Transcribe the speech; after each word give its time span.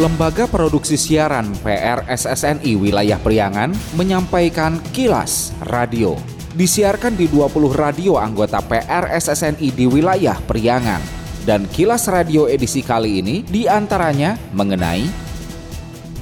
Lembaga 0.00 0.48
Produksi 0.48 0.96
Siaran 0.96 1.52
PRSSNI 1.60 2.72
Wilayah 2.72 3.20
Priangan 3.20 3.68
menyampaikan 4.00 4.80
kilas 4.96 5.52
radio. 5.68 6.16
Disiarkan 6.56 7.20
di 7.20 7.28
20 7.28 7.52
radio 7.76 8.16
anggota 8.16 8.64
PRSSNI 8.64 9.68
di 9.68 9.84
wilayah 9.84 10.40
Priangan. 10.48 11.04
Dan 11.44 11.68
kilas 11.68 12.08
radio 12.08 12.48
edisi 12.48 12.80
kali 12.80 13.20
ini 13.20 13.44
di 13.44 13.68
antaranya 13.68 14.40
mengenai 14.56 15.04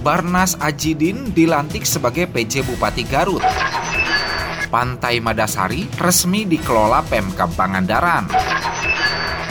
Barnas 0.03 0.59
Ajidin 0.59 1.31
dilantik 1.31 1.87
sebagai 1.87 2.27
PJ 2.27 2.67
Bupati 2.67 3.07
Garut. 3.07 3.47
Pantai 4.75 5.23
Madasari 5.23 5.87
resmi 6.03 6.51
dikelola 6.51 7.07
Pemkab 7.07 7.55
Pangandaran. 7.55 8.58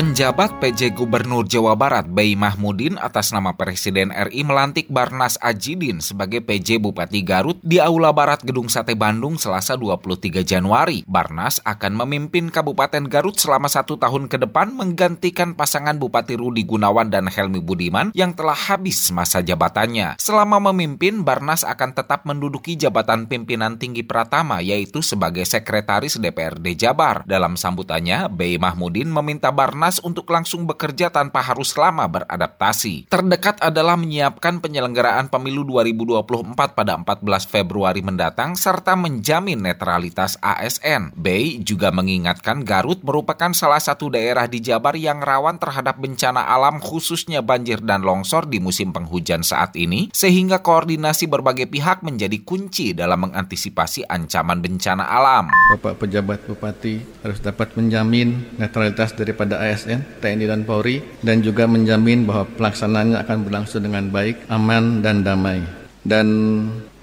Penjabat 0.00 0.64
PJ 0.64 0.96
Gubernur 0.96 1.44
Jawa 1.44 1.76
Barat 1.76 2.08
Bey 2.08 2.32
Mahmudin 2.32 2.96
atas 2.96 3.36
nama 3.36 3.52
Presiden 3.52 4.08
RI 4.08 4.48
melantik 4.48 4.88
Barnas 4.88 5.36
Ajidin 5.44 6.00
sebagai 6.00 6.40
PJ 6.40 6.80
Bupati 6.80 7.20
Garut 7.20 7.60
di 7.60 7.84
Aula 7.84 8.08
Barat 8.08 8.40
Gedung 8.40 8.72
Sate 8.72 8.96
Bandung 8.96 9.36
Selasa 9.36 9.76
23 9.76 10.40
Januari. 10.40 11.04
Barnas 11.04 11.60
akan 11.68 12.00
memimpin 12.00 12.48
Kabupaten 12.48 13.12
Garut 13.12 13.36
selama 13.36 13.68
satu 13.68 14.00
tahun 14.00 14.32
ke 14.32 14.40
depan 14.40 14.72
menggantikan 14.72 15.52
pasangan 15.52 16.00
Bupati 16.00 16.32
Rudi 16.32 16.64
Gunawan 16.64 17.12
dan 17.12 17.28
Helmi 17.28 17.60
Budiman 17.60 18.08
yang 18.16 18.32
telah 18.32 18.56
habis 18.56 19.12
masa 19.12 19.44
jabatannya. 19.44 20.16
Selama 20.16 20.72
memimpin, 20.72 21.28
Barnas 21.28 21.60
akan 21.60 21.92
tetap 21.92 22.24
menduduki 22.24 22.72
jabatan 22.72 23.28
pimpinan 23.28 23.76
tinggi 23.76 24.00
Pratama 24.00 24.64
yaitu 24.64 25.04
sebagai 25.04 25.44
Sekretaris 25.44 26.16
DPRD 26.16 26.72
Jabar. 26.72 27.20
Dalam 27.28 27.60
sambutannya, 27.60 28.32
Bey 28.32 28.56
Mahmudin 28.56 29.12
meminta 29.12 29.52
Barnas 29.52 29.89
Untuk 29.98 30.30
langsung 30.30 30.68
bekerja 30.68 31.10
tanpa 31.10 31.40
harus 31.40 31.74
lama 31.74 32.06
beradaptasi. 32.06 33.10
Terdekat 33.10 33.58
adalah 33.58 33.96
menyiapkan 33.96 34.60
penyelenggaraan 34.60 35.32
pemilu 35.32 35.64
2024 35.64 36.76
pada 36.76 37.00
14 37.00 37.48
Februari 37.48 38.04
mendatang 38.04 38.54
serta 38.54 38.92
menjamin 38.94 39.64
netralitas 39.64 40.36
ASN. 40.44 41.16
Bay 41.16 41.64
juga 41.64 41.88
mengingatkan 41.88 42.60
Garut 42.60 43.00
merupakan 43.00 43.56
salah 43.56 43.80
satu 43.80 44.12
daerah 44.12 44.44
di 44.44 44.60
Jabar 44.60 44.92
yang 45.00 45.24
rawan 45.24 45.56
terhadap 45.56 45.96
bencana 45.96 46.44
alam 46.44 46.76
khususnya 46.82 47.40
banjir 47.40 47.80
dan 47.80 48.04
longsor 48.04 48.50
di 48.50 48.60
musim 48.60 48.92
penghujan 48.92 49.40
saat 49.40 49.72
ini 49.78 50.12
sehingga 50.12 50.60
koordinasi 50.60 51.30
berbagai 51.30 51.70
pihak 51.70 52.02
menjadi 52.04 52.36
kunci 52.44 52.92
dalam 52.92 53.30
mengantisipasi 53.30 54.04
ancaman 54.10 54.60
bencana 54.60 55.06
alam. 55.06 55.48
Bapak 55.78 56.02
pejabat 56.02 56.44
bupati 56.44 57.00
harus 57.22 57.38
dapat 57.38 57.72
menjamin 57.78 58.42
netralitas 58.58 59.14
daripada 59.14 59.56
ASN 59.62 59.69
ASN, 59.70 60.18
TNI 60.18 60.50
dan 60.50 60.62
Polri 60.66 60.98
dan 61.22 61.38
juga 61.40 61.70
menjamin 61.70 62.26
bahwa 62.26 62.50
pelaksanaannya 62.58 63.22
akan 63.22 63.38
berlangsung 63.46 63.86
dengan 63.86 64.10
baik, 64.10 64.50
aman 64.50 64.98
dan 64.98 65.22
damai. 65.22 65.62
Dan 66.02 66.26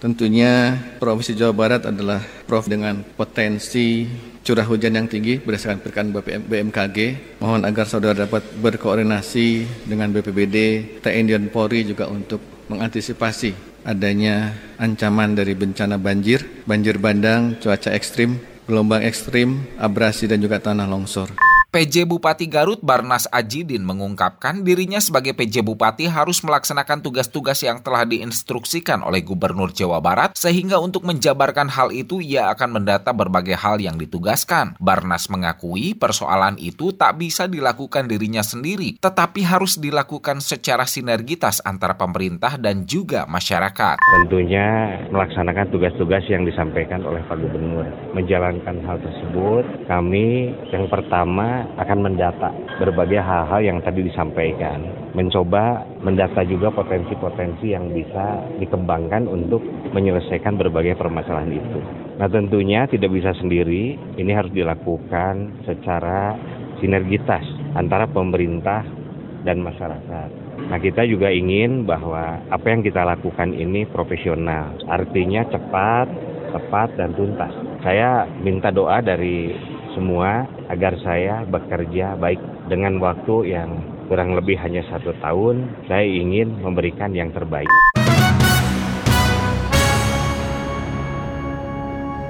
tentunya 0.03 0.75
Provinsi 0.99 1.37
Jawa 1.37 1.53
Barat 1.53 1.87
adalah 1.87 2.19
prof 2.49 2.65
dengan 2.67 3.05
potensi 3.15 4.09
curah 4.41 4.63
hujan 4.63 4.95
yang 4.95 5.07
tinggi 5.11 5.37
berdasarkan 5.43 5.79
perkan 5.83 6.05
BMKG. 6.47 6.97
Mohon 7.43 7.61
agar 7.67 7.85
saudara 7.85 8.25
dapat 8.25 8.43
berkoordinasi 8.63 9.67
dengan 9.85 10.11
BPBD, 10.11 10.55
TNI 11.03 11.31
dan 11.35 11.45
Polri 11.51 11.83
juga 11.83 12.07
untuk 12.07 12.39
mengantisipasi 12.67 13.79
adanya 13.87 14.51
ancaman 14.75 15.31
dari 15.31 15.55
bencana 15.55 15.95
banjir, 15.95 16.43
banjir 16.67 16.99
bandang, 16.99 17.55
cuaca 17.59 17.95
ekstrim, 17.95 18.35
gelombang 18.67 19.03
ekstrim, 19.07 19.63
abrasi 19.79 20.27
dan 20.27 20.43
juga 20.43 20.59
tanah 20.59 20.83
longsor. 20.83 21.46
PJ 21.77 22.09
Bupati 22.09 22.49
Garut 22.49 22.81
Barnas 22.81 23.29
Ajidin 23.29 23.85
mengungkapkan 23.85 24.65
dirinya 24.65 24.97
sebagai 24.97 25.37
PJ 25.37 25.61
Bupati 25.61 26.09
harus 26.09 26.41
melaksanakan 26.41 27.05
tugas-tugas 27.05 27.61
yang 27.61 27.85
telah 27.85 28.01
diinstruksikan 28.01 29.05
oleh 29.05 29.21
Gubernur 29.21 29.69
Jawa 29.69 30.01
Barat 30.01 30.33
sehingga 30.33 30.81
untuk 30.81 31.05
menjabarkan 31.05 31.69
hal 31.69 31.93
itu 31.93 32.17
ia 32.17 32.49
akan 32.49 32.81
mendata 32.81 33.13
berbagai 33.13 33.53
hal 33.61 33.77
yang 33.77 34.01
ditugaskan. 34.01 34.73
Barnas 34.81 35.29
mengakui 35.29 35.93
persoalan 35.93 36.57
itu 36.57 36.97
tak 36.97 37.21
bisa 37.21 37.45
dilakukan 37.45 38.09
dirinya 38.09 38.41
sendiri 38.41 38.97
tetapi 38.97 39.45
harus 39.45 39.77
dilakukan 39.77 40.41
secara 40.41 40.89
sinergitas 40.89 41.61
antara 41.61 41.93
pemerintah 41.93 42.57
dan 42.57 42.89
juga 42.89 43.29
masyarakat. 43.29 44.01
Tentunya 44.01 44.97
melaksanakan 45.13 45.69
tugas-tugas 45.69 46.25
yang 46.25 46.41
disampaikan 46.41 47.05
oleh 47.05 47.21
Pak 47.29 47.37
Gubernur. 47.37 47.85
Menjalankan 48.17 48.81
hal 48.81 48.97
tersebut 48.97 49.85
kami 49.85 50.57
yang 50.73 50.89
pertama 50.89 51.66
akan 51.75 51.99
mendata 52.07 52.49
berbagai 52.79 53.19
hal-hal 53.19 53.59
yang 53.59 53.77
tadi 53.83 54.07
disampaikan. 54.07 54.79
Mencoba 55.11 55.83
mendata 55.99 56.45
juga 56.47 56.71
potensi-potensi 56.71 57.75
yang 57.75 57.91
bisa 57.91 58.39
dikembangkan 58.61 59.27
untuk 59.27 59.59
menyelesaikan 59.91 60.55
berbagai 60.55 60.95
permasalahan 60.95 61.51
itu. 61.51 61.79
Nah 62.17 62.31
tentunya 62.31 62.87
tidak 62.87 63.11
bisa 63.11 63.35
sendiri, 63.37 63.99
ini 64.17 64.31
harus 64.33 64.49
dilakukan 64.53 65.65
secara 65.67 66.33
sinergitas 66.79 67.43
antara 67.77 68.09
pemerintah 68.09 68.85
dan 69.45 69.61
masyarakat. 69.61 70.29
Nah 70.67 70.77
kita 70.81 71.05
juga 71.05 71.29
ingin 71.29 71.85
bahwa 71.85 72.41
apa 72.49 72.65
yang 72.67 72.81
kita 72.81 73.05
lakukan 73.05 73.53
ini 73.53 73.85
profesional, 73.85 74.73
artinya 74.89 75.45
cepat, 75.47 76.09
tepat, 76.51 76.89
dan 76.97 77.13
tuntas. 77.13 77.53
Saya 77.85 78.25
minta 78.41 78.73
doa 78.73 78.99
dari 78.99 79.53
semua 79.97 80.45
agar 80.69 80.93
saya 81.01 81.41
bekerja 81.49 82.13
baik 82.21 82.37
dengan 82.69 83.01
waktu 83.01 83.57
yang 83.57 83.81
kurang 84.05 84.37
lebih 84.37 84.53
hanya 84.61 84.85
satu 84.93 85.09
tahun. 85.17 85.65
Saya 85.89 86.05
ingin 86.05 86.61
memberikan 86.61 87.17
yang 87.17 87.33
terbaik. 87.33 87.65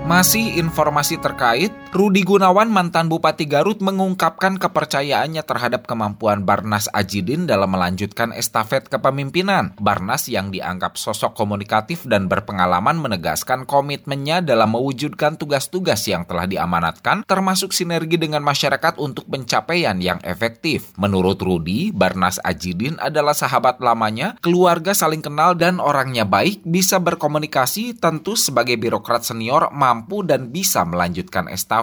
Masih 0.08 0.56
informasi 0.56 1.20
terkait, 1.20 1.76
Rudi 1.88 2.28
Gunawan 2.28 2.68
mantan 2.68 3.08
Bupati 3.08 3.48
Garut 3.48 3.80
mengungkapkan 3.80 4.60
kepercayaannya 4.60 5.40
terhadap 5.48 5.88
kemampuan 5.88 6.44
Barnas 6.44 6.92
Ajidin 6.92 7.48
dalam 7.48 7.72
melanjutkan 7.72 8.36
estafet 8.36 8.92
kepemimpinan. 8.92 9.72
Barnas 9.80 10.28
yang 10.28 10.52
dianggap 10.52 11.00
sosok 11.00 11.32
komunikatif 11.32 12.04
dan 12.04 12.28
berpengalaman 12.28 13.00
menegaskan 13.00 13.64
komitmennya 13.64 14.44
dalam 14.44 14.76
mewujudkan 14.76 15.40
tugas-tugas 15.40 16.04
yang 16.12 16.28
telah 16.28 16.44
diamanatkan 16.44 17.24
termasuk 17.24 17.72
sinergi 17.72 18.20
dengan 18.20 18.44
masyarakat 18.44 19.00
untuk 19.00 19.24
pencapaian 19.32 19.96
yang 20.04 20.20
efektif. 20.28 20.92
Menurut 21.00 21.40
Rudi, 21.40 21.96
Barnas 21.96 22.36
Ajidin 22.44 23.00
adalah 23.00 23.34
sahabat 23.34 23.80
lamanya, 23.80 24.36
keluarga 24.44 24.92
saling 24.92 25.24
kenal 25.24 25.56
dan 25.56 25.80
orangnya 25.80 26.28
baik, 26.28 26.68
bisa 26.68 27.00
berkomunikasi 27.00 27.96
tentu 27.96 28.36
sebagai 28.36 28.76
birokrat 28.76 29.24
senior 29.24 29.72
mampu 29.72 30.28
dan 30.28 30.52
bisa 30.52 30.84
melanjutkan 30.84 31.48
estafet. 31.48 31.77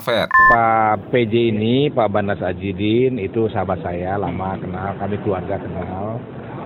Pak 0.50 1.14
PJ 1.14 1.54
ini, 1.54 1.86
Pak 1.86 2.10
Banas 2.10 2.42
Ajidin, 2.42 3.22
itu 3.22 3.46
sahabat 3.46 3.78
saya, 3.78 4.18
lama 4.18 4.58
kenal, 4.58 4.98
kami 4.98 5.14
keluarga 5.22 5.54
kenal. 5.54 6.18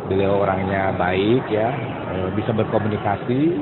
Beliau 0.09 0.41
orangnya 0.41 0.97
baik 0.97 1.45
ya, 1.53 1.69
eh, 2.17 2.29
bisa 2.33 2.57
berkomunikasi, 2.57 3.53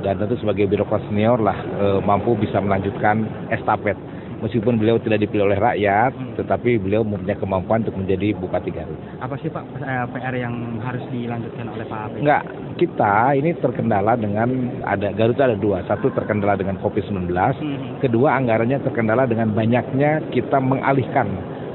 dan 0.00 0.20
tentu 0.20 0.36
sebagai 0.40 0.68
birokrat 0.68 1.04
senior 1.08 1.36
lah 1.36 1.56
eh, 1.56 2.00
mampu 2.00 2.32
bisa 2.36 2.60
melanjutkan 2.60 3.28
estafet 3.52 3.96
meskipun 4.44 4.76
beliau 4.76 5.00
tidak 5.00 5.24
dipilih 5.24 5.48
oleh 5.48 5.56
rakyat, 5.56 6.12
hmm. 6.12 6.36
tetapi 6.36 6.76
beliau 6.76 7.00
mempunyai 7.00 7.40
kemampuan 7.40 7.80
untuk 7.80 7.96
menjadi 7.96 8.36
Bupati 8.36 8.70
Garut. 8.70 9.00
Apa 9.24 9.40
sih 9.40 9.48
Pak 9.48 9.64
PR 10.12 10.34
yang 10.36 10.78
harus 10.84 11.00
dilanjutkan 11.08 11.72
oleh 11.72 11.86
Pak 11.88 12.20
Enggak, 12.20 12.42
kita 12.76 13.32
ini 13.40 13.50
terkendala 13.56 14.20
dengan 14.20 14.48
ada 14.84 15.08
Garut 15.16 15.40
ada 15.40 15.56
dua, 15.56 15.80
satu 15.88 16.12
terkendala 16.12 16.60
dengan 16.60 16.76
COVID-19, 16.84 17.32
hmm. 17.32 18.04
kedua 18.04 18.36
anggarannya 18.36 18.84
terkendala 18.84 19.24
dengan 19.24 19.56
banyaknya 19.56 20.20
kita 20.28 20.60
mengalihkan 20.60 21.32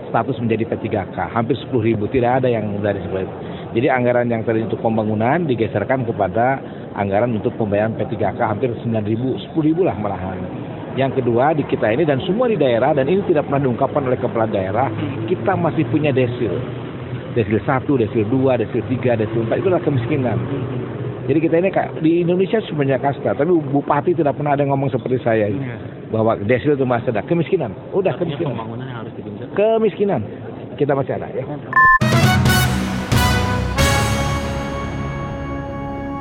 status 0.09 0.37
menjadi 0.41 0.65
P3K, 0.73 1.17
hampir 1.29 1.53
10 1.55 1.69
ribu, 1.85 2.09
tidak 2.09 2.41
ada 2.41 2.49
yang 2.49 2.81
dari 2.81 2.97
sebelah 3.05 3.23
itu. 3.29 3.35
Jadi 3.69 3.87
anggaran 3.93 4.25
yang 4.25 4.41
tadi 4.41 4.65
untuk 4.65 4.81
pembangunan 4.81 5.45
digeserkan 5.45 6.01
kepada 6.01 6.57
anggaran 6.97 7.29
untuk 7.37 7.53
pembayaran 7.53 7.93
P3K 7.93 8.41
hampir 8.41 8.73
9 8.73 8.89
ribu, 9.05 9.37
10 9.37 9.69
ribu 9.69 9.85
lah 9.85 9.93
malahan. 9.93 10.68
Yang 10.97 11.21
kedua 11.21 11.53
di 11.53 11.63
kita 11.67 11.91
ini 11.93 12.07
dan 12.07 12.17
semua 12.25 12.49
di 12.49 12.57
daerah 12.57 12.95
dan 12.97 13.05
ini 13.05 13.21
tidak 13.29 13.45
pernah 13.45 13.61
diungkapkan 13.61 14.09
oleh 14.09 14.17
kepala 14.17 14.49
daerah, 14.49 14.89
kita 15.29 15.53
masih 15.53 15.85
punya 15.93 16.09
desil. 16.09 16.53
Desil 17.37 17.61
1, 17.61 17.85
desil 18.01 18.25
2, 18.25 18.61
desil 18.61 18.81
3, 18.89 19.21
desil 19.21 19.41
4 19.45 19.61
itu 19.61 19.67
adalah 19.69 19.85
kemiskinan. 19.85 20.37
Jadi 21.29 21.39
kita 21.45 21.61
ini 21.61 21.69
di 22.01 22.11
Indonesia 22.25 22.57
semuanya 22.65 22.97
kasta, 22.97 23.37
tapi 23.37 23.53
bupati 23.53 24.17
tidak 24.17 24.33
pernah 24.33 24.57
ada 24.57 24.65
ngomong 24.65 24.89
seperti 24.89 25.21
saya 25.21 25.45
iya. 25.45 25.77
bahwa 26.09 26.33
desil 26.41 26.73
itu 26.73 26.89
masih 26.89 27.13
ada 27.13 27.21
kemiskinan. 27.21 27.69
Udah 27.93 28.17
kemiskinan. 28.17 28.57
Kemiskinan 29.53 30.25
kita 30.73 30.97
masih 30.97 31.21
ada 31.21 31.29
ya. 31.29 31.45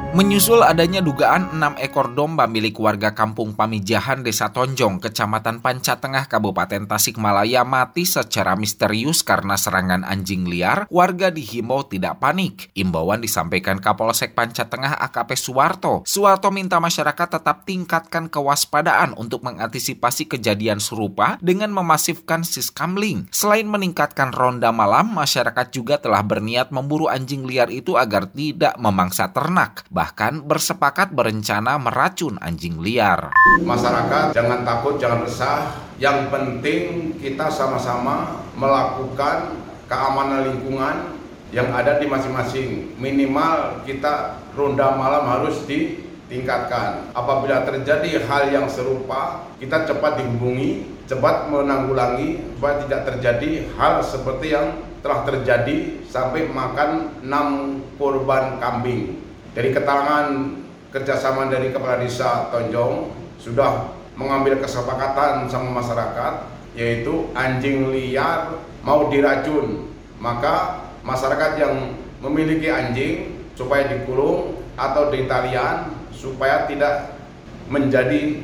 Menyusul 0.09 0.65
adanya 0.65 1.05
dugaan 1.05 1.53
enam 1.53 1.77
ekor 1.77 2.17
domba 2.17 2.49
milik 2.49 2.81
warga 2.81 3.13
kampung 3.13 3.53
Pamijahan, 3.53 4.25
Desa 4.25 4.49
Tonjong, 4.57 5.05
Kecamatan 5.05 5.61
Panca 5.61 6.01
Tengah, 6.01 6.33
Kabupaten 6.33 6.89
Tasikmalaya 6.89 7.61
mati 7.69 8.09
secara 8.09 8.57
misterius 8.57 9.21
karena 9.21 9.61
serangan 9.61 10.09
anjing 10.09 10.49
liar, 10.49 10.89
warga 10.89 11.29
dihimbau 11.29 11.93
tidak 11.93 12.25
panik. 12.25 12.73
Imbauan 12.73 13.21
disampaikan 13.21 13.85
Kapolsek 13.85 14.33
Panca 14.33 14.65
Tengah 14.65 14.97
AKP 14.97 15.37
Suwarto. 15.37 16.01
Suwarto 16.09 16.49
minta 16.49 16.81
masyarakat 16.81 17.29
tetap 17.29 17.69
tingkatkan 17.69 18.33
kewaspadaan 18.33 19.13
untuk 19.13 19.45
mengantisipasi 19.45 20.25
kejadian 20.25 20.81
serupa 20.81 21.37
dengan 21.45 21.69
memasifkan 21.69 22.49
siskamling. 22.49 23.29
Selain 23.29 23.69
meningkatkan 23.69 24.33
ronda 24.33 24.73
malam, 24.73 25.13
masyarakat 25.13 25.69
juga 25.69 26.01
telah 26.01 26.25
berniat 26.25 26.73
memburu 26.73 27.13
anjing 27.13 27.45
liar 27.45 27.69
itu 27.69 28.01
agar 28.01 28.25
tidak 28.33 28.73
memangsa 28.81 29.29
ternak 29.37 29.85
bahkan 29.99 30.47
bersepakat 30.47 31.11
berencana 31.11 31.75
meracun 31.75 32.39
anjing 32.39 32.79
liar. 32.79 33.35
Masyarakat 33.59 34.31
jangan 34.31 34.63
takut, 34.63 34.95
jangan 35.03 35.27
resah. 35.27 35.75
Yang 35.99 36.31
penting 36.31 36.83
kita 37.19 37.51
sama-sama 37.51 38.47
melakukan 38.55 39.59
keamanan 39.91 40.55
lingkungan 40.55 41.19
yang 41.51 41.75
ada 41.75 41.99
di 41.99 42.07
masing-masing. 42.07 42.95
Minimal 42.95 43.83
kita 43.83 44.39
ronda 44.55 44.95
malam 44.95 45.27
harus 45.27 45.67
ditingkatkan. 45.67 47.11
Apabila 47.11 47.67
terjadi 47.67 48.23
hal 48.23 48.55
yang 48.55 48.71
serupa, 48.71 49.51
kita 49.59 49.83
cepat 49.83 50.23
dihubungi, 50.23 50.95
cepat 51.11 51.51
menanggulangi 51.51 52.55
supaya 52.55 52.87
tidak 52.87 53.01
terjadi 53.11 53.67
hal 53.75 53.99
seperti 54.07 54.55
yang 54.55 54.79
telah 55.03 55.27
terjadi 55.27 56.07
sampai 56.07 56.47
makan 56.47 57.19
6 57.27 57.99
korban 57.99 58.63
kambing. 58.63 59.28
Dari 59.59 59.75
keterangan 59.75 60.55
kerjasama 60.95 61.51
dari 61.51 61.75
Kepala 61.75 61.99
Desa 61.99 62.47
Tonjong 62.55 63.11
sudah 63.43 63.91
mengambil 64.15 64.63
kesepakatan 64.63 65.51
sama 65.51 65.83
masyarakat 65.83 66.47
yaitu 66.79 67.27
anjing 67.35 67.91
liar 67.91 68.55
mau 68.87 69.11
diracun 69.11 69.91
maka 70.23 70.87
masyarakat 71.03 71.59
yang 71.59 71.75
memiliki 72.23 72.71
anjing 72.71 73.35
supaya 73.59 73.91
dikurung 73.91 74.63
atau 74.79 75.11
ditalian 75.11 75.91
supaya 76.15 76.71
tidak 76.71 77.19
menjadi 77.67 78.39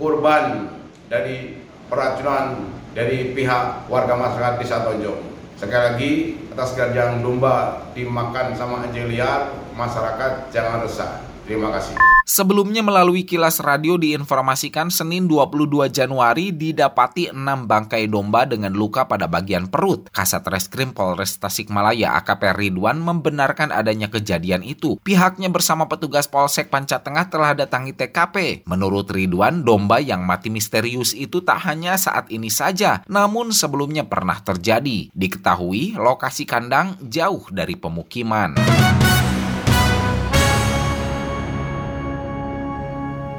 korban 0.00 0.72
dari 1.12 1.60
peracunan 1.92 2.72
dari 2.96 3.36
pihak 3.36 3.84
warga 3.92 4.16
masyarakat 4.16 4.64
Desa 4.64 4.80
Tonjong. 4.80 5.20
Sekali 5.60 5.82
lagi 5.92 6.12
atas 6.56 6.72
kejadian 6.72 7.20
domba 7.20 7.84
dimakan 7.92 8.56
sama 8.56 8.88
anjing 8.88 9.12
liar 9.12 9.63
masyarakat 9.74 10.54
jangan 10.54 10.82
resah. 10.82 11.20
Terima 11.44 11.68
kasih. 11.68 11.94
Sebelumnya 12.24 12.80
melalui 12.80 13.28
kilas 13.28 13.60
radio 13.60 14.00
diinformasikan 14.00 14.88
Senin 14.88 15.28
22 15.28 15.92
Januari 15.92 16.56
didapati 16.56 17.28
6 17.28 17.68
bangkai 17.68 18.08
domba 18.08 18.48
dengan 18.48 18.72
luka 18.72 19.04
pada 19.04 19.28
bagian 19.28 19.68
perut. 19.68 20.08
Kasat 20.08 20.40
Reskrim 20.48 20.96
Polres 20.96 21.36
Tasikmalaya 21.36 22.16
AKP 22.16 22.56
Ridwan 22.56 22.96
membenarkan 22.96 23.76
adanya 23.76 24.08
kejadian 24.08 24.64
itu. 24.64 24.96
Pihaknya 25.04 25.52
bersama 25.52 25.84
petugas 25.84 26.24
Polsek 26.24 26.72
Panca 26.72 27.04
Tengah 27.04 27.28
telah 27.28 27.52
datangi 27.52 27.92
TKP. 27.92 28.64
Menurut 28.64 29.12
Ridwan, 29.12 29.60
domba 29.60 30.00
yang 30.00 30.24
mati 30.24 30.48
misterius 30.48 31.12
itu 31.12 31.44
tak 31.44 31.60
hanya 31.68 32.00
saat 32.00 32.32
ini 32.32 32.48
saja, 32.48 33.04
namun 33.04 33.52
sebelumnya 33.52 34.08
pernah 34.08 34.40
terjadi. 34.40 35.12
Diketahui 35.12 36.00
lokasi 36.00 36.48
kandang 36.48 36.96
jauh 37.04 37.44
dari 37.52 37.76
pemukiman. 37.76 38.56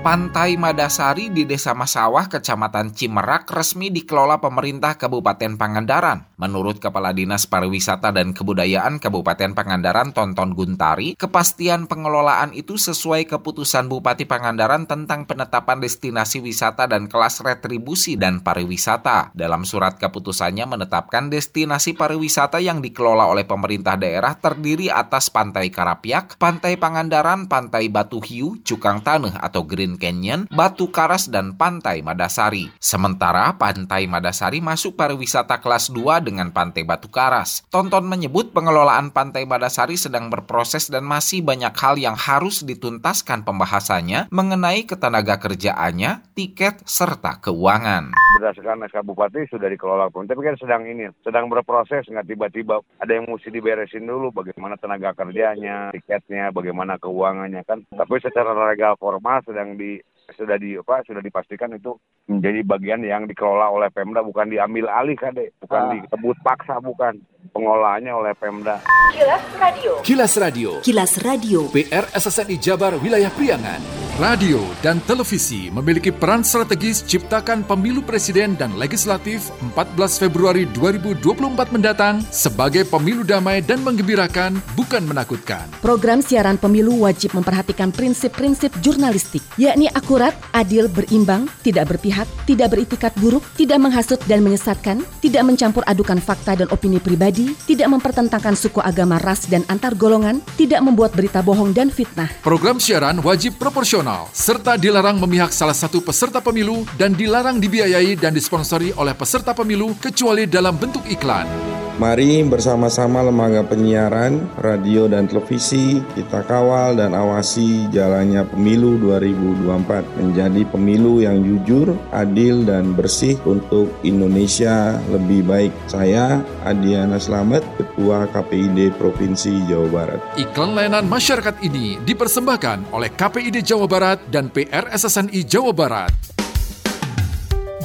Pantai 0.05 0.53
Madasari 0.53 1.33
di 1.33 1.49
Desa 1.49 1.73
Masawah, 1.73 2.29
Kecamatan 2.29 2.93
Cimerak 2.93 3.49
resmi 3.49 3.89
dikelola 3.89 4.37
pemerintah 4.37 5.01
Kabupaten 5.01 5.57
Pangandaran. 5.57 6.29
Menurut 6.37 6.77
Kepala 6.77 7.09
Dinas 7.09 7.49
Pariwisata 7.49 8.13
dan 8.13 8.29
Kebudayaan 8.29 9.01
Kabupaten 9.01 9.57
Pangandaran 9.57 10.13
Tonton 10.13 10.53
Guntari, 10.53 11.17
kepastian 11.17 11.89
pengelolaan 11.89 12.53
itu 12.53 12.77
sesuai 12.77 13.25
keputusan 13.25 13.89
Bupati 13.89 14.29
Pangandaran 14.29 14.85
tentang 14.85 15.25
penetapan 15.25 15.81
destinasi 15.81 16.37
wisata 16.37 16.85
dan 16.85 17.09
kelas 17.09 17.41
retribusi 17.41 18.13
dan 18.13 18.45
pariwisata. 18.45 19.33
Dalam 19.33 19.65
surat 19.65 19.97
keputusannya 19.97 20.69
menetapkan 20.69 21.33
destinasi 21.33 21.97
pariwisata 21.97 22.61
yang 22.61 22.77
dikelola 22.77 23.25
oleh 23.25 23.49
pemerintah 23.49 23.97
daerah 23.97 24.37
terdiri 24.37 24.85
atas 24.85 25.33
Pantai 25.33 25.73
Karapiak, 25.73 26.37
Pantai 26.37 26.77
Pangandaran, 26.77 27.49
Pantai 27.49 27.89
Batu 27.89 28.21
Hiu, 28.21 28.61
Cukang 28.61 29.01
Tanah 29.01 29.41
atau 29.41 29.65
Green 29.65 29.94
Canyon, 29.97 30.47
Batu 30.51 30.91
Karas, 30.91 31.27
dan 31.31 31.55
Pantai 31.55 32.03
Madasari. 32.03 32.71
Sementara 32.79 33.55
Pantai 33.55 34.07
Madasari 34.09 34.59
masuk 34.59 34.99
pariwisata 34.99 35.61
kelas 35.61 35.91
2 35.91 36.23
dengan 36.23 36.51
Pantai 36.51 36.83
Batu 36.83 37.07
Karas. 37.07 37.63
Tonton 37.69 38.07
menyebut 38.07 38.51
pengelolaan 38.55 39.11
Pantai 39.11 39.47
Madasari 39.47 39.95
sedang 39.95 40.27
berproses 40.33 40.89
dan 40.89 41.05
masih 41.05 41.45
banyak 41.45 41.71
hal 41.77 41.95
yang 42.01 42.17
harus 42.17 42.65
dituntaskan 42.65 43.45
pembahasannya 43.45 44.27
mengenai 44.33 44.89
ketenaga 44.89 45.37
kerjaannya, 45.37 46.25
tiket, 46.33 46.81
serta 46.89 47.37
keuangan. 47.45 48.17
Berdasarkan 48.41 48.89
SK 48.89 49.05
Bupati 49.05 49.45
sudah 49.47 49.69
dikelola 49.69 50.11
pun, 50.11 50.25
tapi 50.25 50.41
kan 50.41 50.57
sedang 50.57 50.83
ini, 50.89 51.07
sedang 51.21 51.47
berproses, 51.47 52.03
nggak 52.09 52.27
tiba-tiba 52.27 52.81
ada 52.99 53.11
yang 53.13 53.29
mesti 53.29 53.53
diberesin 53.53 54.03
dulu 54.03 54.33
bagaimana 54.33 54.75
tenaga 54.81 55.13
kerjanya, 55.13 55.93
tiketnya, 55.93 56.49
bagaimana 56.49 56.97
keuangannya 56.97 57.61
kan. 57.63 57.85
Tapi 57.93 58.15
secara 58.19 58.51
legal 58.73 58.97
formal 58.97 59.45
sedang 59.45 59.77
di 59.77 59.84
di 59.85 60.01
sudah 60.33 60.57
di 60.57 60.73
apa 60.79 61.05
sudah 61.05 61.21
dipastikan 61.21 61.69
itu 61.77 61.93
menjadi 62.25 62.65
bagian 62.65 63.01
yang 63.05 63.29
dikelola 63.29 63.69
oleh 63.69 63.89
Pemda 63.93 64.25
bukan 64.25 64.49
diambil 64.49 64.89
alih 64.89 65.13
kade 65.13 65.53
bukan 65.61 65.81
ah. 65.85 65.91
dikebut 65.93 66.37
paksa 66.41 66.81
bukan 66.81 67.21
pengelolaannya 67.53 68.13
oleh 68.13 68.33
Pemda. 68.33 68.81
Kilas 69.13 69.45
Radio. 69.61 69.91
Kilas 70.01 70.33
Radio. 70.35 70.69
Kilas 70.81 71.13
Radio. 71.21 71.59
PR 71.69 72.05
SSNI 72.11 72.57
Jabar 72.57 72.97
Wilayah 72.97 73.31
Priangan. 73.31 74.05
Radio 74.15 74.63
dan 74.79 75.03
televisi 75.03 75.67
memiliki 75.67 76.07
peran 76.07 76.39
strategis 76.39 77.03
ciptakan 77.03 77.67
pemilu 77.67 77.99
presiden 77.99 78.55
dan 78.55 78.71
legislatif 78.79 79.51
14 79.75 80.23
Februari 80.23 80.63
2024 80.71 81.75
mendatang 81.75 82.23
sebagai 82.31 82.87
pemilu 82.87 83.27
damai 83.27 83.59
dan 83.59 83.83
menggembirakan, 83.83 84.55
bukan 84.79 85.03
menakutkan. 85.03 85.67
Program 85.83 86.23
siaran 86.23 86.55
pemilu 86.55 87.03
wajib 87.03 87.35
memperhatikan 87.35 87.91
prinsip-prinsip 87.91 88.71
jurnalistik, 88.79 89.43
yakni 89.59 89.91
akurat, 90.15 90.31
adil, 90.55 90.87
berimbang, 90.87 91.43
tidak 91.59 91.91
berpihak, 91.91 92.23
tidak 92.47 92.71
beritikat 92.71 93.11
buruk, 93.19 93.43
tidak 93.59 93.83
menghasut 93.83 94.15
dan 94.31 94.39
menyesatkan, 94.47 95.03
tidak 95.19 95.43
mencampur 95.43 95.83
adukan 95.83 96.23
fakta 96.23 96.55
dan 96.55 96.71
opini 96.71 97.03
pribadi, 97.03 97.51
tidak 97.67 97.91
mempertentangkan 97.91 98.55
suku 98.55 98.79
agama, 98.79 99.19
ras, 99.19 99.43
dan 99.51 99.67
antar 99.67 99.91
golongan, 99.91 100.39
tidak 100.55 100.79
membuat 100.79 101.11
berita 101.11 101.43
bohong 101.43 101.75
dan 101.75 101.91
fitnah. 101.91 102.31
Program 102.47 102.79
siaran 102.79 103.19
wajib 103.19 103.59
proporsional 103.59 104.31
serta 104.31 104.79
dilarang 104.79 105.19
memihak 105.19 105.51
salah 105.51 105.75
satu 105.75 105.99
peserta 105.99 106.39
pemilu 106.39 106.87
dan 106.95 107.11
dilarang 107.11 107.59
dibiayai 107.59 108.15
dan 108.15 108.31
disponsori 108.31 108.95
oleh 108.95 109.11
peserta 109.19 109.51
pemilu 109.51 109.99
kecuali 109.99 110.47
dalam 110.47 110.79
bentuk 110.79 111.03
iklan. 111.11 111.75
Mari 111.95 112.43
bersama-sama 112.43 113.23
lembaga 113.23 113.63
penyiaran, 113.63 114.51
radio 114.59 115.07
dan 115.07 115.31
televisi 115.31 116.03
kita 116.11 116.43
kawal 116.43 116.99
dan 116.99 117.15
awasi 117.15 117.87
jalannya 117.87 118.43
pemilu 118.51 118.99
2024 118.99 120.19
menjadi 120.19 120.61
pemilu 120.75 121.23
yang 121.23 121.39
jujur, 121.39 121.95
adil 122.11 122.67
dan 122.67 122.91
bersih 122.99 123.39
untuk 123.47 123.95
Indonesia 124.03 124.99
lebih 125.07 125.47
baik. 125.47 125.71
Saya 125.87 126.43
Adiana 126.67 127.15
Slamet, 127.15 127.63
Ketua 127.79 128.27
KPID 128.27 128.99
Provinsi 128.99 129.63
Jawa 129.63 129.87
Barat. 129.87 130.19
Iklan 130.35 130.75
layanan 130.75 131.07
masyarakat 131.07 131.63
ini 131.63 131.95
dipersembahkan 132.03 132.91
oleh 132.91 133.07
KPID 133.15 133.63
Jawa 133.63 133.87
Barat 133.87 134.19
dan 134.27 134.51
PRSSNI 134.51 135.47
Jawa 135.47 135.71
Barat. 135.71 136.34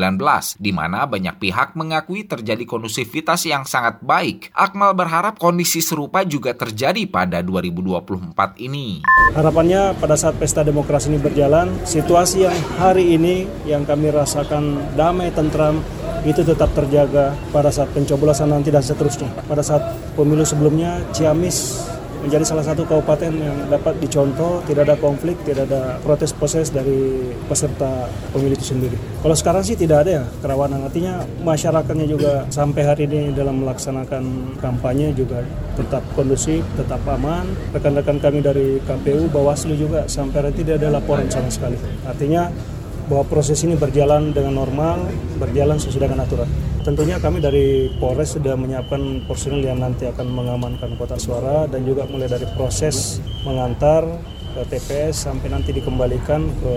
di 0.60 0.76
mana 0.76 1.08
banyak 1.08 1.40
pihak 1.40 1.80
mengakui 1.80 2.28
terjadi 2.28 2.68
kondusivitas 2.68 3.48
yang 3.48 3.64
sangat 3.64 4.04
baik. 4.04 4.52
Akmal 4.52 4.92
berharap 4.92 5.40
kondisi 5.40 5.80
serupa 5.80 6.28
juga 6.28 6.52
terjadi 6.52 7.08
pada 7.08 7.40
2024 7.40 8.60
ini. 8.60 9.00
Harapannya 9.32 9.96
pada 9.96 10.20
saat 10.20 10.36
pesta 10.36 10.60
demokrasi 10.60 11.05
ini 11.08 11.18
berjalan, 11.22 11.72
situasi 11.88 12.46
yang 12.46 12.58
hari 12.78 13.16
ini 13.16 13.48
yang 13.64 13.86
kami 13.86 14.12
rasakan 14.12 14.82
damai, 14.94 15.32
tentram, 15.32 15.82
itu 16.26 16.42
tetap 16.42 16.74
terjaga 16.74 17.38
pada 17.54 17.70
saat 17.70 17.90
pencoblosan 17.94 18.50
nanti 18.50 18.74
dan 18.74 18.82
seterusnya. 18.82 19.30
Pada 19.46 19.62
saat 19.62 19.94
pemilu 20.18 20.42
sebelumnya, 20.42 20.98
Ciamis 21.14 21.86
menjadi 22.26 22.42
salah 22.42 22.66
satu 22.66 22.84
kabupaten 22.90 23.32
yang 23.32 23.58
dapat 23.70 23.94
dicontoh, 24.02 24.66
tidak 24.66 24.90
ada 24.90 24.96
konflik, 24.98 25.38
tidak 25.46 25.70
ada 25.70 26.02
protes 26.02 26.34
proses 26.34 26.74
dari 26.74 27.32
peserta 27.46 28.10
pemilu 28.34 28.58
itu 28.58 28.74
sendiri. 28.74 28.98
Kalau 29.22 29.38
sekarang 29.38 29.62
sih 29.62 29.78
tidak 29.78 30.06
ada 30.06 30.12
ya 30.22 30.24
kerawanan, 30.42 30.82
artinya 30.82 31.22
masyarakatnya 31.46 32.06
juga 32.10 32.50
sampai 32.50 32.82
hari 32.82 33.06
ini 33.06 33.32
dalam 33.38 33.62
melaksanakan 33.62 34.58
kampanye 34.58 35.14
juga 35.14 35.46
tetap 35.78 36.02
kondusif, 36.18 36.66
tetap 36.74 37.00
aman. 37.06 37.46
Rekan-rekan 37.72 38.18
kami 38.18 38.42
dari 38.42 38.82
KPU, 38.82 39.30
Bawaslu 39.30 39.78
juga 39.78 40.10
sampai 40.10 40.42
hari 40.42 40.50
ini 40.52 40.58
tidak 40.66 40.76
ada 40.82 40.98
laporan 40.98 41.30
sama 41.30 41.48
sekali. 41.54 41.78
Artinya 42.10 42.50
bahwa 43.06 43.24
proses 43.30 43.62
ini 43.66 43.78
berjalan 43.78 44.34
dengan 44.34 44.58
normal, 44.58 45.06
berjalan 45.38 45.78
sesuai 45.78 46.10
dengan 46.10 46.26
aturan. 46.26 46.50
Tentunya 46.86 47.18
kami 47.18 47.42
dari 47.42 47.90
Polres 47.98 48.38
sudah 48.38 48.54
menyiapkan 48.54 49.26
personil 49.26 49.66
yang 49.66 49.82
nanti 49.82 50.06
akan 50.06 50.30
mengamankan 50.30 50.94
kotak 51.02 51.18
suara 51.18 51.66
dan 51.66 51.82
juga 51.82 52.06
mulai 52.06 52.30
dari 52.30 52.46
proses 52.54 53.18
mengantar 53.42 54.06
ke 54.54 54.62
TPS 54.70 55.26
sampai 55.26 55.50
nanti 55.50 55.74
dikembalikan 55.74 56.46
ke 56.46 56.74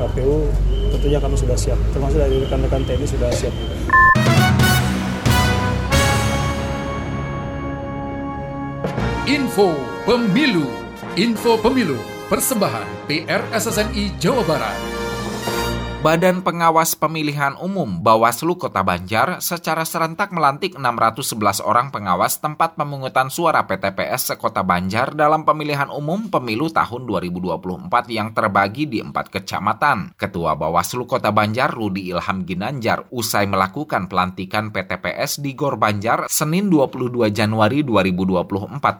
KPU 0.00 0.48
tentunya 0.96 1.20
kami 1.20 1.36
sudah 1.36 1.56
siap. 1.56 1.76
Termasuk 1.92 2.16
dari 2.16 2.40
rekan-rekan 2.42 2.82
TNI 2.88 3.06
sudah 3.06 3.30
siap 3.30 3.54
Info 9.28 9.76
Pemilu. 10.08 10.66
Info 11.14 11.60
Pemilu. 11.60 12.00
Persembahan 12.32 12.88
PRSSNI 13.12 14.16
Jawa 14.16 14.40
Barat 14.48 15.01
Badan 16.02 16.42
Pengawas 16.42 16.98
Pemilihan 16.98 17.54
Umum 17.62 18.02
Bawaslu 18.02 18.58
Kota 18.58 18.82
Banjar 18.82 19.38
secara 19.38 19.86
serentak 19.86 20.34
melantik 20.34 20.74
611 20.74 21.62
orang 21.62 21.94
pengawas 21.94 22.42
tempat 22.42 22.74
pemungutan 22.74 23.30
suara 23.30 23.62
PTPS 23.70 24.34
sekota 24.34 24.66
Banjar 24.66 25.14
dalam 25.14 25.46
pemilihan 25.46 25.86
umum 25.94 26.26
pemilu 26.26 26.74
tahun 26.74 27.06
2024 27.06 27.86
yang 28.10 28.34
terbagi 28.34 28.90
di 28.90 28.98
empat 28.98 29.30
kecamatan. 29.30 30.18
Ketua 30.18 30.58
Bawaslu 30.58 31.06
Kota 31.06 31.30
Banjar 31.30 31.70
Rudi 31.70 32.10
Ilham 32.10 32.50
Ginanjar 32.50 33.06
usai 33.14 33.46
melakukan 33.46 34.10
pelantikan 34.10 34.74
PTPS 34.74 35.38
di 35.38 35.54
Gor 35.54 35.78
Banjar 35.78 36.26
Senin 36.26 36.66
22 36.66 37.30
Januari 37.30 37.86
2024 37.86 38.50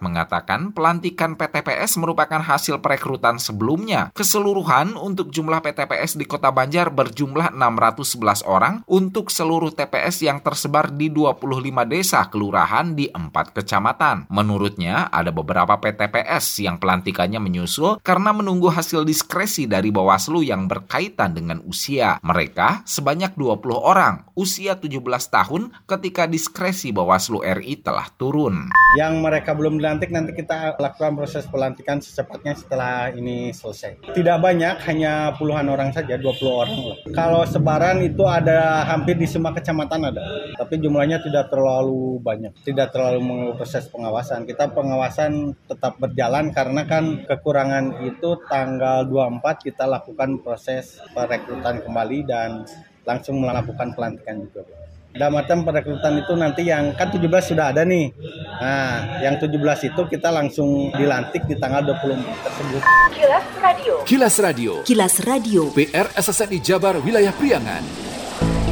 mengatakan 0.07 0.71
pelantikan 0.71 1.35
PTPS 1.35 1.99
merupakan 1.99 2.39
hasil 2.39 2.79
perekrutan 2.79 3.43
sebelumnya. 3.43 4.15
Keseluruhan 4.15 4.95
untuk 4.95 5.35
jumlah 5.35 5.59
PTPS 5.67 6.15
di 6.15 6.31
Kota 6.31 6.55
Banjar 6.55 6.92
berjumlah 6.93 7.57
611 7.57 8.45
orang 8.45 8.85
untuk 8.87 9.33
seluruh 9.33 9.73
TPS 9.73 10.23
yang 10.29 10.45
tersebar 10.45 10.93
di 10.93 11.09
25 11.09 11.43
desa 11.89 12.29
kelurahan 12.29 12.93
di 12.93 13.09
empat 13.09 13.57
kecamatan. 13.57 14.29
Menurutnya, 14.29 15.09
ada 15.09 15.33
beberapa 15.33 15.81
PTPS 15.81 16.61
yang 16.61 16.77
pelantikannya 16.77 17.41
menyusul 17.41 17.99
karena 18.05 18.37
menunggu 18.37 18.69
hasil 18.69 19.09
diskresi 19.09 19.65
dari 19.65 19.89
Bawaslu 19.89 20.45
yang 20.45 20.69
berkaitan 20.69 21.33
dengan 21.33 21.65
usia. 21.65 22.21
Mereka 22.21 22.85
sebanyak 22.85 23.35
20 23.35 23.73
orang, 23.81 24.29
usia 24.37 24.77
17 24.77 25.01
tahun 25.33 25.73
ketika 25.89 26.29
diskresi 26.29 26.93
Bawaslu 26.93 27.41
RI 27.41 27.81
telah 27.81 28.13
turun. 28.21 28.69
Yang 29.01 29.15
mereka 29.25 29.57
belum 29.57 29.81
dilantik 29.81 30.13
nanti 30.13 30.37
kita 30.37 30.77
lakukan 30.77 31.17
proses 31.17 31.49
pelantikan 31.49 32.05
secepatnya 32.05 32.53
setelah 32.53 33.09
ini 33.15 33.49
selesai. 33.57 34.13
Tidak 34.13 34.39
banyak, 34.43 34.85
hanya 34.85 35.33
puluhan 35.41 35.65
orang 35.73 35.97
saja, 35.97 36.21
20 36.21 36.45
orang 36.53 36.77
kalau 37.13 37.43
sebaran 37.49 38.03
itu 38.05 38.25
ada 38.29 38.87
hampir 38.87 39.19
di 39.19 39.27
semua 39.27 39.51
kecamatan 39.55 40.13
ada, 40.13 40.25
tapi 40.59 40.79
jumlahnya 40.79 41.23
tidak 41.23 41.49
terlalu 41.49 42.21
banyak, 42.21 42.53
tidak 42.63 42.93
terlalu 42.93 43.55
proses 43.57 43.89
pengawasan. 43.89 44.45
Kita 44.45 44.71
pengawasan 44.71 45.57
tetap 45.67 45.99
berjalan 45.99 46.55
karena 46.55 46.83
kan 46.85 47.25
kekurangan 47.27 48.05
itu 48.05 48.39
tanggal 48.47 49.09
24 49.09 49.67
kita 49.67 49.85
lakukan 49.89 50.43
proses 50.43 51.01
perekrutan 51.17 51.83
kembali 51.83 52.19
dan 52.29 52.67
langsung 53.03 53.43
melakukan 53.43 53.95
pelantikan 53.97 54.47
juga. 54.47 54.92
Dalam 55.13 55.37
artian 55.37 55.61
perekrutan 55.61 56.25
itu 56.25 56.33
nanti 56.33 56.65
yang 56.73 56.97
kan 56.97 57.13
17 57.13 57.29
sudah 57.53 57.69
ada 57.69 57.85
nih. 57.85 58.09
Nah, 58.57 59.21
yang 59.21 59.37
17 59.37 59.53
itu 59.93 60.03
kita 60.09 60.33
langsung 60.33 60.89
dilantik 60.97 61.45
di 61.45 61.55
tanggal 61.61 61.85
24 61.85 62.45
tersebut. 62.49 62.81
Kilas 63.13 63.47
Radio. 63.61 63.95
Kilas 64.09 64.35
Radio. 64.41 64.73
Kilas 64.89 65.15
Radio. 65.29 65.63
PR 65.77 66.09
SSNI 66.17 66.59
Jabar 66.65 66.97
Wilayah 67.05 67.35
Priangan. 67.37 67.85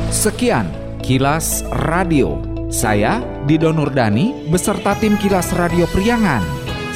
Sekian 0.09 0.73
Kilas 1.05 1.61
Radio. 1.93 2.41
Saya 2.73 3.21
Dido 3.45 3.75
Nurdani 3.75 4.49
beserta 4.49 4.97
tim 4.97 5.21
Kilas 5.21 5.53
Radio 5.53 5.85
Priangan. 5.93 6.41